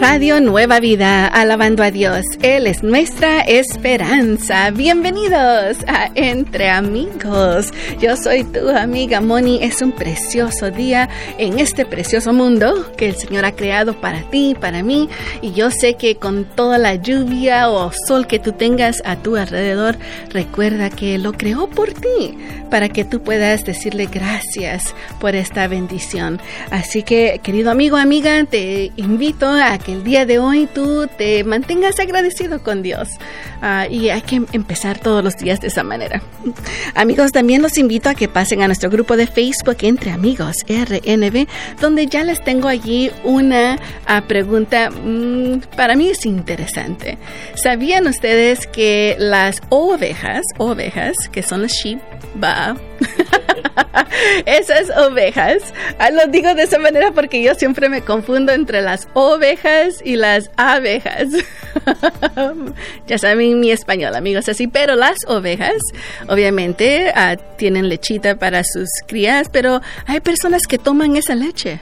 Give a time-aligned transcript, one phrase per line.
[0.00, 2.24] Radio Nueva Vida, alabando a Dios.
[2.40, 4.70] Él es nuestra esperanza.
[4.70, 7.72] Bienvenidos a Entre Amigos.
[8.00, 9.58] Yo soy tu amiga Moni.
[9.60, 14.54] Es un precioso día en este precioso mundo que el Señor ha creado para ti,
[14.60, 15.08] para mí.
[15.42, 19.34] Y yo sé que con toda la lluvia o sol que tú tengas a tu
[19.34, 19.96] alrededor,
[20.30, 22.38] recuerda que lo creó por ti,
[22.70, 26.40] para que tú puedas decirle gracias por esta bendición.
[26.70, 31.42] Así que, querido amigo, amiga, te invito a que el día de hoy tú te
[31.44, 33.08] mantengas agradecido con Dios.
[33.62, 36.22] Ah, y hay que empezar todos los días de esa manera.
[36.94, 41.48] Amigos, también los invito a que pasen a nuestro grupo de Facebook Entre Amigos RNB,
[41.80, 47.18] donde ya les tengo allí una ah, pregunta, mm, para mí es interesante.
[47.54, 52.00] ¿Sabían ustedes que las ovejas, ovejas, que son las sheep,
[52.42, 52.76] va,
[54.46, 55.62] esas ovejas,
[55.98, 60.16] ah, lo digo de esa manera porque yo siempre me confundo entre las ovejas y
[60.16, 61.28] las abejas.
[63.06, 65.76] ya saben mi español, amigos, así, pero las ovejas,
[66.28, 71.80] obviamente, ah, tienen lechita para sus crías, pero hay personas que toman esa leche.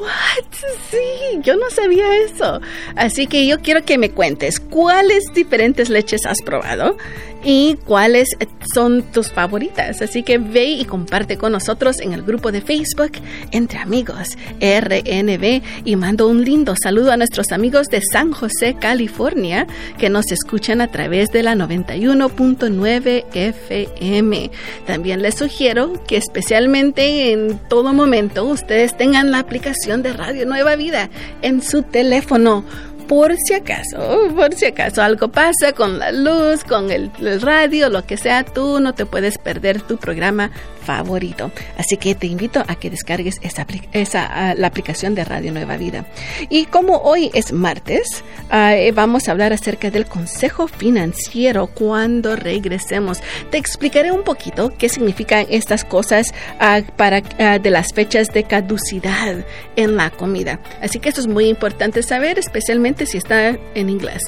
[0.00, 0.44] What?
[0.90, 2.60] Sí, yo no sabía eso.
[2.96, 6.96] Así que yo quiero que me cuentes cuáles diferentes leches has probado
[7.42, 8.28] y cuáles
[8.74, 10.02] son tus favoritas.
[10.02, 13.12] Así que ve y comparte con nosotros en el grupo de Facebook
[13.50, 19.66] Entre Amigos RNB y mando un lindo saludo a nuestros amigos de San José, California,
[19.98, 24.50] que nos escuchan a través de la 91.9 FM.
[24.86, 30.76] También les sugiero que especialmente en todo momento ustedes tengan la aplicación de Radio Nueva
[30.76, 31.10] Vida
[31.42, 32.64] en su teléfono
[33.08, 37.10] por si acaso, por si acaso algo pasa con la luz, con el,
[37.40, 40.52] radio, lo que sea, tú no te puedes perder tu programa
[40.84, 41.50] favorito.
[41.76, 45.76] Así que te invito a que descargues esa, esa ah, la aplicación de Radio Nueva
[45.76, 46.06] Vida.
[46.50, 52.36] Y como hoy es martes, ah, eh, vamos a hablar acerca del consejo financiero cuando
[52.36, 53.22] regresemos.
[53.50, 59.44] Te explicaré un poquito qué significan estas cosas ah, para de las fechas de caducidad
[59.76, 60.60] en la comida.
[60.82, 64.22] Así que esto es muy importante saber, especialmente si está en inglés.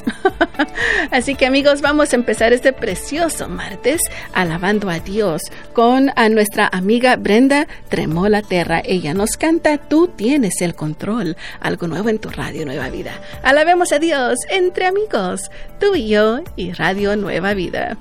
[1.11, 4.01] Así que amigos, vamos a empezar este precioso martes
[4.33, 5.41] alabando a Dios
[5.73, 8.81] con a nuestra amiga Brenda Tremola Terra.
[8.83, 13.11] Ella nos canta Tú tienes el control, algo nuevo en tu radio Nueva Vida.
[13.43, 14.12] Alabemos a Dios
[14.49, 17.97] entre amigos, tú y yo y Radio Nueva Vida.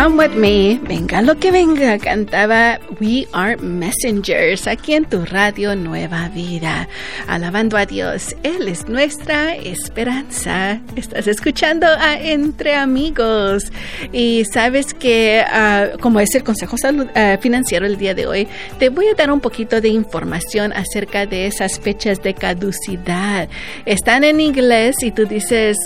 [0.00, 5.76] Come with me, venga lo que venga, cantaba We Are Messengers aquí en tu radio
[5.76, 6.88] Nueva Vida,
[7.28, 8.34] alabando a Dios.
[8.42, 10.80] Él es nuestra esperanza.
[10.96, 13.70] Estás escuchando a Entre Amigos
[14.10, 18.88] y sabes que, uh, como es el consejo uh, financiero el día de hoy, te
[18.88, 23.50] voy a dar un poquito de información acerca de esas fechas de caducidad.
[23.84, 25.76] Están en inglés y tú dices,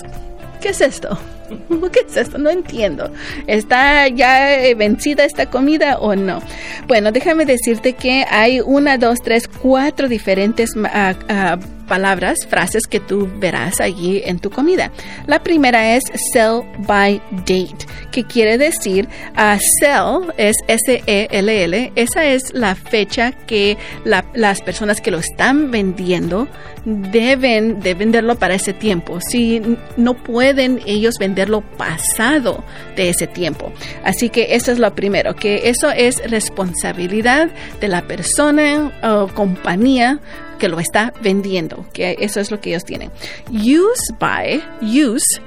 [0.61, 1.19] ¿qué es esto?
[1.93, 2.39] ¿Qué es esto?
[2.39, 3.11] No entiendo.
[3.47, 6.41] ¿Está ya eh, vencida esta comida o no?
[6.87, 13.29] Bueno, déjame decirte que hay una, dos, tres, cuatro diferentes ah, palabras, frases que tú
[13.39, 14.93] verás allí en tu comida.
[15.27, 21.93] La primera es sell by date, que quiere decir uh, sell es S-E-L-L.
[21.95, 26.49] Esa es la fecha que las personas que lo están vendiendo
[26.85, 29.19] deben de venderlo para ese tiempo.
[29.21, 29.63] Si
[29.97, 32.63] no pueden ellos venderlo pasado
[32.97, 33.73] de ese tiempo.
[34.05, 37.49] Así que eso es lo primero, que eso es responsabilidad
[37.81, 40.21] de la persona o compañía
[40.59, 43.11] que lo está vendiendo, que eso es lo que ellos tienen.
[43.51, 45.41] Use by, use,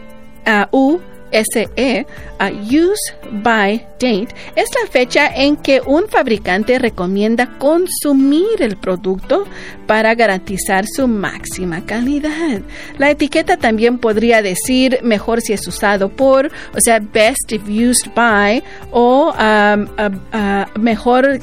[0.45, 1.01] uh, U
[1.31, 2.05] SE,
[2.39, 3.13] uh, Use
[3.43, 9.45] by Date, es la fecha en que un fabricante recomienda consumir el producto
[9.87, 12.61] para garantizar su máxima calidad.
[12.97, 18.13] La etiqueta también podría decir mejor si es usado por, o sea, best if used
[18.15, 21.39] by, o um, uh, uh, mejor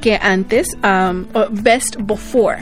[0.00, 1.26] que antes, um,
[1.62, 2.58] best before.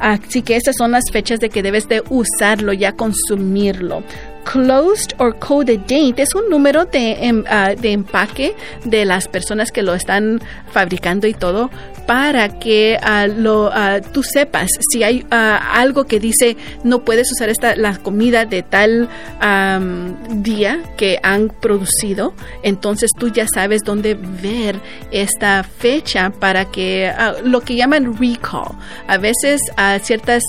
[0.00, 4.02] Así que esas son las fechas de que debes de usarlo, ya consumirlo.
[4.44, 8.54] Closed or coded date es un número de, ah, de empaque
[8.84, 10.40] de las personas que lo están
[10.70, 11.70] fabricando y todo
[12.06, 17.76] para que uh, tú sepas si hay uh, algo que dice no puedes usar esta
[17.76, 19.08] la comida de tal
[19.42, 24.80] um, día que han producido entonces tú ya sabes dónde ver
[25.10, 27.12] esta fecha para que
[27.44, 28.76] lo que llaman recall.
[29.06, 29.60] A veces
[30.02, 30.42] ciertas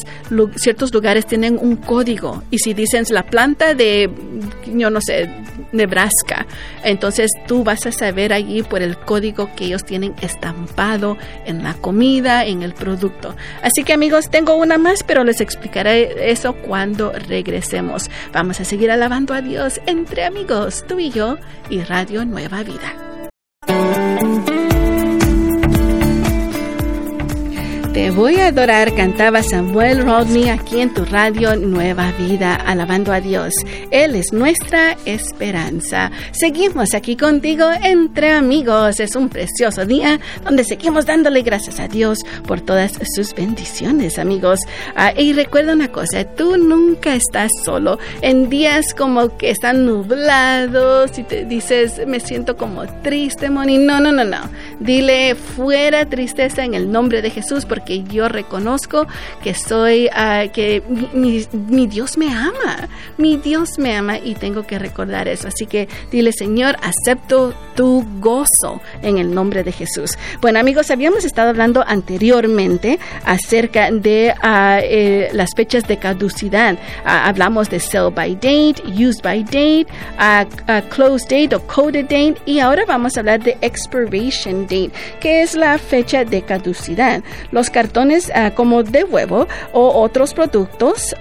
[0.56, 4.10] ciertos lugares tienen un código y si dicen la planta de
[4.66, 5.30] yo no sé
[5.72, 6.46] Nebraska.
[6.84, 11.74] Entonces tú vas a saber allí por el código que ellos tienen estampado en la
[11.74, 13.36] comida, en el producto.
[13.62, 18.10] Así que amigos, tengo una más, pero les explicaré eso cuando regresemos.
[18.34, 21.38] Vamos a seguir alabando a Dios entre amigos, tú y yo,
[21.70, 23.07] y Radio Nueva Vida.
[27.98, 33.22] Te voy a adorar, cantaba Samuel Rodney aquí en tu radio Nueva Vida, alabando a
[33.22, 33.56] Dios.
[33.90, 36.12] Él es nuestra esperanza.
[36.32, 39.00] Seguimos aquí contigo entre amigos.
[39.00, 44.60] Es un precioso día donde seguimos dándole gracias a Dios por todas sus bendiciones, amigos.
[44.96, 47.98] Ah, y recuerda una cosa, tú nunca estás solo.
[48.22, 53.80] En días como que están nublados y te dices, me siento como triste, Moni.
[53.80, 54.42] No, no, no, no.
[54.80, 59.08] Dile fuera tristeza en el nombre de Jesús porque que yo reconozco
[59.42, 64.78] que soy, ah, que mi, Dios me ama, mi Dios me ama y tengo que
[64.78, 65.48] recordar eso.
[65.48, 70.18] Así que dile, Señor, acepto tu gozo en el nombre de Jesús.
[70.42, 76.78] Bueno, amigos, habíamos estado hablando anteriormente acerca de ah, eh, las fechas de caducidad.
[77.06, 79.88] Ah, hablamos de sell by date, use by date,
[80.90, 84.92] close date o coded date y ahora vamos a hablar de expiration date,
[85.22, 87.24] que es la fecha de caducidad.
[87.52, 91.16] Los cartones ah, como de huevo o otros productos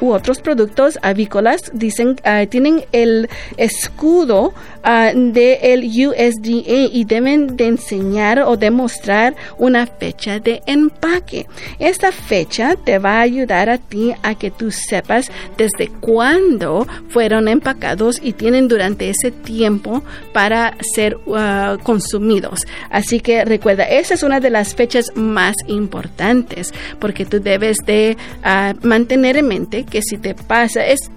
[0.00, 7.66] u otros productos avícolas dicen ah, tienen el escudo uh, del USDA y deben de
[7.66, 11.46] enseñar o demostrar una fecha de empaque.
[11.78, 17.48] Esta fecha te va a ayudar a ti a que tú sepas desde cuándo fueron
[17.48, 20.02] empacados y tienen durante ese tiempo
[20.32, 21.18] para ser
[21.82, 22.66] consumidos.
[22.90, 28.16] Así que recuerda, esa es una de las fechas más importantes porque tú debes de
[28.42, 31.10] ah, mantener en mente que si te pasa, es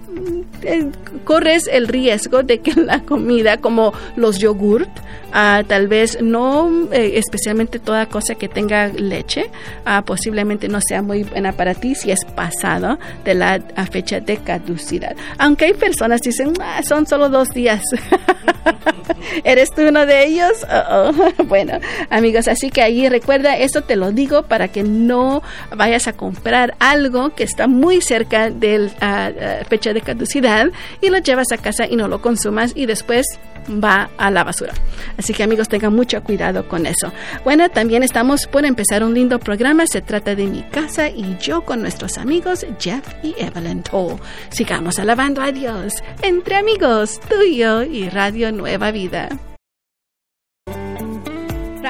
[1.24, 4.88] corres el riesgo de que la comida como los yogurt
[5.32, 9.50] ah, tal vez no eh, especialmente toda cosa que tenga leche
[9.84, 13.60] ah, posiblemente no sea muy buena para ti si es pasado de la
[13.90, 15.16] fecha de caducidad.
[15.38, 17.82] Aunque hay personas que dicen ah, son solo dos días
[19.44, 20.66] eres tú uno de ellos
[21.46, 21.78] bueno
[22.10, 25.42] amigos así que ahí recuerda eso te lo digo para que no
[25.74, 29.32] vayas a comprar algo que está muy cerca de la
[29.68, 30.68] fecha de caducidad
[31.02, 33.26] y lo llevas a casa y no lo consumas y después
[33.68, 34.72] va a la basura.
[35.18, 37.12] Así que amigos, tengan mucho cuidado con eso.
[37.44, 39.86] Bueno, también estamos por empezar un lindo programa.
[39.86, 44.18] Se trata de mi casa y yo con nuestros amigos Jeff y Evelyn Toll.
[44.48, 49.28] Sigamos alabando a Dios entre amigos, tuyo y Radio Nueva Vida.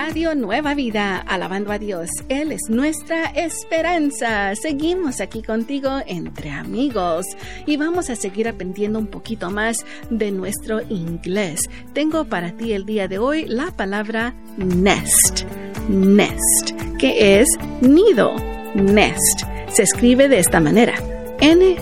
[0.08, 2.08] Radio Nueva Vida, alabando a Dios.
[2.30, 4.54] Él es nuestra esperanza.
[4.54, 7.26] Seguimos aquí contigo entre amigos
[7.66, 11.60] y vamos a seguir aprendiendo un poquito más de nuestro inglés.
[11.92, 15.42] Tengo para ti el día de hoy la palabra nest.
[15.90, 17.48] Nest, que es
[17.82, 18.34] nido.
[18.74, 19.42] Nest.
[19.70, 20.94] Se escribe de esta manera.
[21.38, 21.76] N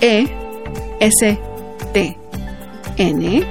[0.00, 0.26] E
[0.98, 1.38] S
[1.92, 2.18] T.
[2.96, 3.46] N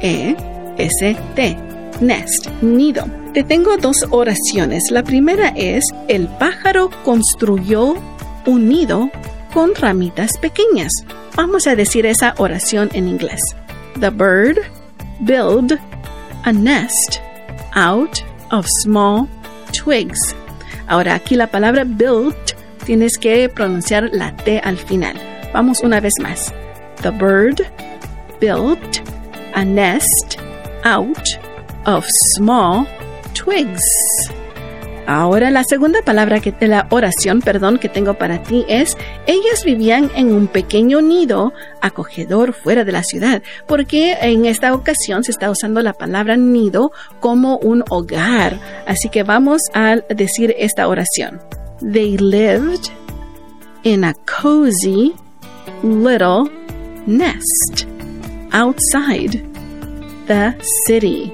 [0.00, 0.36] E
[0.78, 1.56] S T.
[2.00, 3.23] Nest, nido.
[3.34, 4.84] Te tengo dos oraciones.
[4.92, 7.96] La primera es, el pájaro construyó
[8.46, 9.10] un nido
[9.52, 10.92] con ramitas pequeñas.
[11.34, 13.40] Vamos a decir esa oración en inglés.
[13.98, 14.60] The bird
[15.22, 15.72] built
[16.44, 17.18] a nest
[17.74, 18.20] out
[18.52, 19.26] of small
[19.72, 20.20] twigs.
[20.86, 22.52] Ahora aquí la palabra built
[22.84, 25.16] tienes que pronunciar la T al final.
[25.52, 26.54] Vamos una vez más.
[27.02, 27.62] The bird
[28.38, 29.02] built
[29.54, 30.38] a nest
[30.84, 31.18] out
[31.84, 32.06] of
[32.36, 33.03] small twigs.
[35.06, 39.62] Ahora la segunda palabra que de la oración, perdón, que tengo para ti es ellas
[39.64, 45.32] vivían en un pequeño nido acogedor fuera de la ciudad, porque en esta ocasión se
[45.32, 48.58] está usando la palabra nido como un hogar.
[48.86, 51.40] Así que vamos a decir esta oración.
[51.80, 52.90] They lived
[53.82, 55.14] in a cozy
[55.82, 56.50] little
[57.06, 57.86] nest
[58.52, 59.42] outside
[60.26, 60.54] the
[60.86, 61.30] city.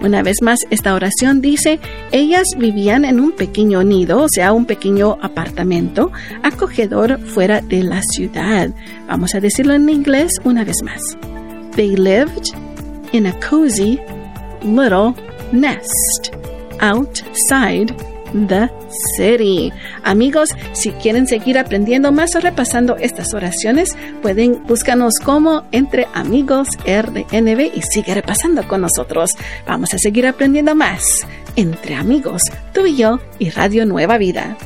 [0.00, 1.80] Una vez más, esta oración dice,
[2.12, 6.12] ellas vivían en un pequeño nido, o sea, un pequeño apartamento
[6.42, 8.70] acogedor fuera de la ciudad.
[9.08, 11.00] Vamos a decirlo en inglés una vez más.
[11.74, 12.54] They lived
[13.12, 13.98] in a cozy
[14.62, 15.14] little
[15.52, 16.32] nest
[16.80, 17.94] outside
[18.32, 18.70] the
[19.16, 19.72] City.
[20.04, 26.68] Amigos, si quieren seguir aprendiendo más o repasando estas oraciones, pueden búscanos como Entre Amigos
[26.86, 29.30] RNB y sigue repasando con nosotros.
[29.66, 31.04] Vamos a seguir aprendiendo más
[31.56, 32.42] Entre Amigos,
[32.72, 34.56] tú y yo y Radio Nueva Vida.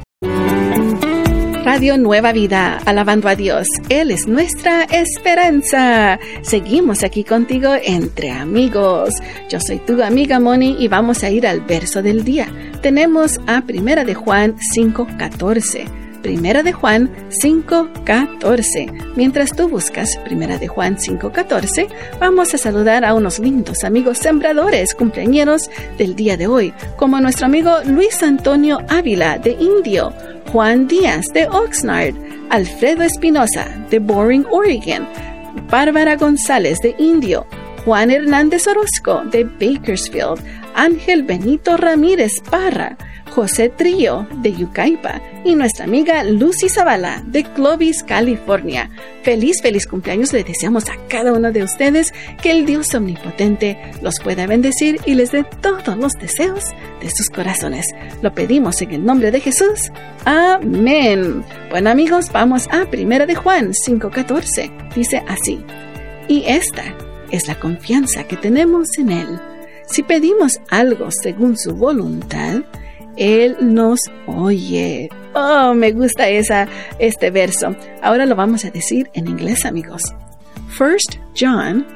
[1.73, 3.67] Radio Nueva Vida, alabando a Dios.
[3.89, 6.21] Él es nuestra esperanza.
[6.43, 9.15] Seguimos aquí contigo entre amigos.
[9.49, 12.47] Yo soy tu amiga Moni y vamos a ir al verso del día.
[12.83, 15.87] Tenemos a Primera de Juan 5:14.
[16.21, 18.93] Primera de Juan 5:14.
[19.17, 21.89] Mientras tú buscas Primera de Juan 5:14,
[22.21, 27.47] vamos a saludar a unos lindos amigos sembradores cumpleañeros del día de hoy, como nuestro
[27.47, 30.13] amigo Luis Antonio Ávila de Indio,
[30.51, 32.15] Juan Díaz de Oxnard,
[32.51, 35.07] Alfredo Espinosa de Boring, Oregon,
[35.71, 37.47] Bárbara González de Indio,
[37.85, 40.41] Juan Hernández Orozco de Bakersfield,
[40.75, 42.97] Ángel Benito Ramírez Parra,
[43.35, 48.91] José Trillo de Yucaipa y nuestra amiga Lucy Zavala de Clovis, California.
[49.23, 52.13] Feliz, feliz cumpleaños le deseamos a cada uno de ustedes
[52.43, 56.65] que el Dios omnipotente los pueda bendecir y les dé todos los deseos
[57.01, 57.87] de sus corazones.
[58.21, 59.91] Lo pedimos en el nombre de Jesús.
[60.27, 61.43] Amén.
[61.71, 64.71] Bueno amigos, vamos a 1 de Juan 5:14.
[64.95, 65.65] Dice así,
[66.29, 66.85] y esta
[67.31, 69.41] es la confianza que tenemos en Él.
[69.87, 72.63] Si pedimos algo según su voluntad,
[73.23, 75.09] él nos oye.
[75.35, 76.67] Oh, me gusta esa,
[76.99, 77.77] este verso.
[78.03, 80.03] Ahora lo vamos a decir en inglés, amigos.
[80.69, 81.87] First John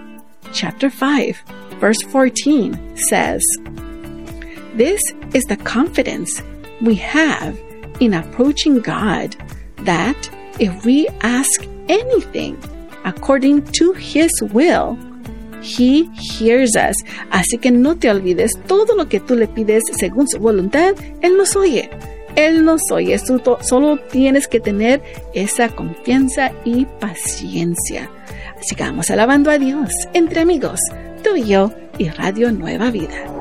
[0.52, 1.42] chapter 5,
[1.80, 3.42] verse 14 says,
[4.74, 5.00] This
[5.34, 6.42] is the confidence
[6.80, 7.58] we have
[8.00, 9.34] in approaching God
[9.78, 10.30] that
[10.60, 12.56] if we ask anything
[13.04, 14.96] according to His will,
[15.62, 16.08] He
[16.38, 16.96] hears us.
[17.30, 21.36] Así que no te olvides, todo lo que tú le pides según su voluntad, Él
[21.36, 21.90] nos oye.
[22.36, 23.18] Él nos oye.
[23.18, 28.10] solo tienes que tener esa confianza y paciencia.
[28.78, 30.80] Vamos alabando a Dios entre amigos,
[31.22, 33.35] tú y yo y Radio Nueva Vida.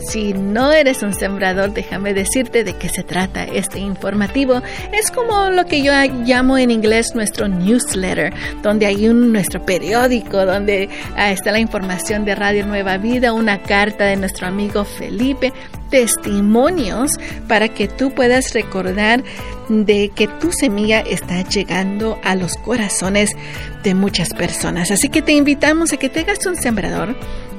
[0.00, 4.62] Si no eres un sembrador, déjame decirte de qué se trata este informativo.
[4.92, 5.92] Es como lo que yo
[6.24, 12.24] llamo en inglés nuestro newsletter, donde hay un nuestro periódico, donde Ahí está la información
[12.24, 15.52] de Radio Nueva Vida, una carta de nuestro amigo Felipe,
[15.90, 17.12] testimonios
[17.48, 19.22] para que tú puedas recordar
[19.68, 23.30] de que tu semilla está llegando a los corazones
[23.82, 24.90] de muchas personas.
[24.90, 27.14] Así que te invitamos a que tengas un sembrador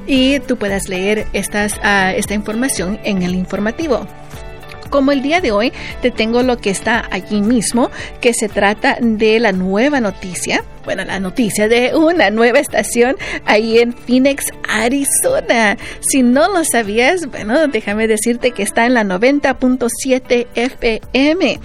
[0.06, 4.06] y tú puedas leer estas, ah, esta información en el informativo
[4.94, 5.72] como el día de hoy
[6.02, 11.04] te tengo lo que está allí mismo, que se trata de la nueva noticia, bueno,
[11.04, 15.76] la noticia de una nueva estación ahí en Phoenix, Arizona.
[16.00, 21.60] Si no lo sabías, bueno, déjame decirte que está en la 90.7 FM.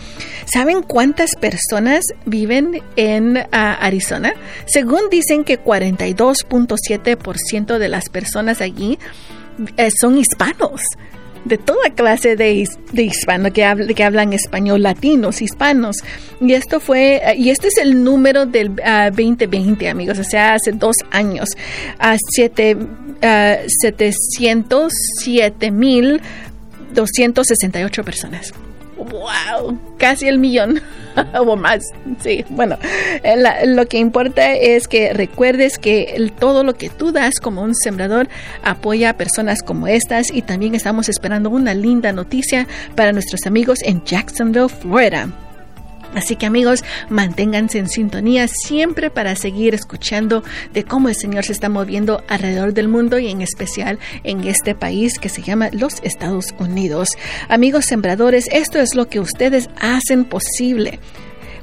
[0.46, 4.34] ¿Saben cuántas personas viven en ah, Arizona?
[4.66, 8.98] Según dicen que 42.7% de las personas allí
[9.78, 10.82] eh, son hispanos
[11.50, 13.66] de toda clase de, de hispanos que,
[13.96, 15.98] que hablan español, latinos, hispanos.
[16.40, 20.72] Y esto fue, y este es el número del 2020, ah, amigos, o sea, hace
[20.72, 21.50] dos años,
[21.98, 22.78] a siete,
[23.22, 26.22] 707 ah, mil
[26.94, 28.54] 268 personas.
[29.12, 29.78] ¡Wow!
[29.98, 30.82] Casi el millón
[31.40, 31.84] o más.
[32.22, 32.78] Sí, bueno,
[33.24, 33.36] eh,
[33.66, 38.28] lo que importa es que recuerdes que todo lo que tú das como un sembrador
[38.64, 43.80] apoya a personas como estas y también estamos esperando una linda noticia para nuestros amigos
[43.84, 45.30] en Jacksonville, Florida.
[46.16, 51.52] Así que amigos, manténganse en sintonía siempre para seguir escuchando de cómo el Señor se
[51.52, 56.02] está moviendo alrededor del mundo y en especial en este país que se llama los
[56.04, 57.10] Estados Unidos.
[57.48, 61.00] Amigos sembradores, esto es lo que ustedes hacen posible.